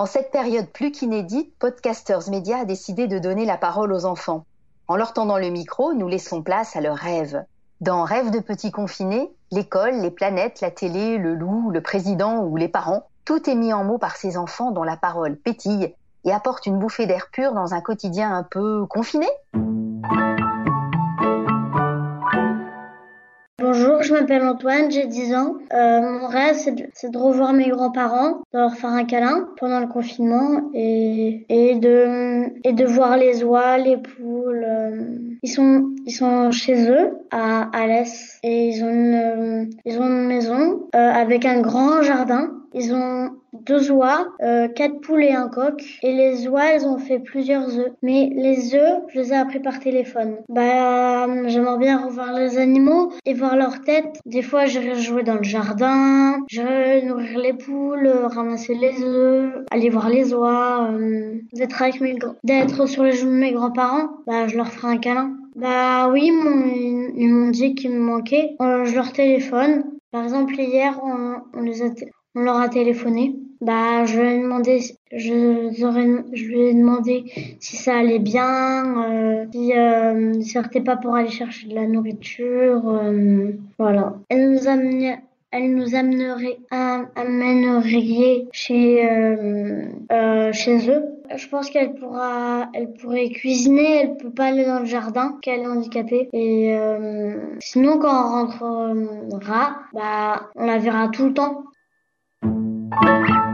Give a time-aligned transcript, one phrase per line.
[0.00, 4.44] En cette période plus qu'inédite, Podcasters Media a décidé de donner la parole aux enfants.
[4.86, 7.44] En leur tendant le micro, nous laissons place à leurs rêves.
[7.80, 12.56] Dans Rêves de petits confinés, l'école, les planètes, la télé, le loup, le président ou
[12.56, 15.92] les parents, tout est mis en mots par ces enfants dont la parole pétille
[16.24, 19.26] et apporte une bouffée d'air pur dans un quotidien un peu confiné.
[24.08, 25.54] Je m'appelle Antoine, j'ai 10 ans.
[25.72, 29.86] Euh, mon rêve, c'est de, revoir mes grands-parents, de leur faire un câlin pendant le
[29.86, 34.64] confinement et, et, de, et de voir les oies, les poules.
[34.66, 40.06] Euh, ils sont, ils sont chez eux à Alès et ils ont une, ils ont
[40.06, 42.57] une maison euh, avec un grand jardin.
[42.74, 45.82] Ils ont deux oies, euh, quatre poules et un coq.
[46.02, 47.92] Et les oies, elles ont fait plusieurs œufs.
[48.02, 50.36] Mais les œufs, je les ai appris par téléphone.
[50.48, 54.20] Bah, j'aimerais bien revoir les animaux et voir leur tête.
[54.26, 59.88] Des fois, j'irai jouer dans le jardin, j'irai nourrir les poules, ramasser les œufs, aller
[59.88, 64.08] voir les oies, euh, d'être avec mes, d'être sur les genoux de mes grands-parents.
[64.26, 65.32] Bah, je leur ferai un câlin.
[65.56, 68.54] Bah oui, ils m'ont dit qu'ils me manquaient.
[68.60, 69.84] Euh, je leur téléphone.
[70.12, 71.88] Par exemple, hier, on, on les a,
[72.34, 73.36] on leur a téléphoné.
[73.60, 75.70] Bah, je lui ai demandé, je,
[76.32, 77.24] je lui ai demandé
[77.58, 82.88] si ça allait bien, euh, si euh, c'était pas pour aller chercher de la nourriture,
[82.88, 84.14] euh, voilà.
[84.28, 84.68] Elle nous
[85.50, 91.04] elle nous amènerait, amènerait chez euh, chez eux.
[91.34, 94.02] Je pense qu'elle pourra, elle pourrait cuisiner.
[94.02, 96.28] Elle peut pas aller dans le jardin, qu'elle est handicapée.
[96.32, 96.76] Et
[97.60, 101.64] sinon, quand on rentrera, bah, on la verra tout le temps.
[103.00, 103.47] Thank you.